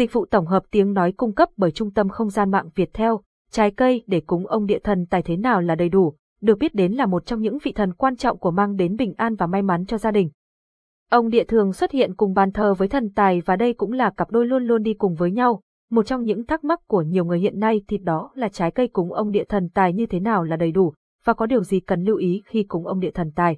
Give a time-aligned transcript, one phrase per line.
[0.00, 2.90] Dịch vụ tổng hợp tiếng nói cung cấp bởi Trung tâm Không gian mạng Việt
[2.92, 6.58] Theo, trái cây để cúng ông địa thần tài thế nào là đầy đủ, được
[6.58, 9.34] biết đến là một trong những vị thần quan trọng của mang đến bình an
[9.34, 10.30] và may mắn cho gia đình.
[11.10, 14.10] Ông địa thường xuất hiện cùng bàn thờ với thần tài và đây cũng là
[14.16, 15.60] cặp đôi luôn luôn đi cùng với nhau.
[15.90, 18.88] Một trong những thắc mắc của nhiều người hiện nay thì đó là trái cây
[18.88, 20.92] cúng ông địa thần tài như thế nào là đầy đủ,
[21.24, 23.56] và có điều gì cần lưu ý khi cúng ông địa thần tài.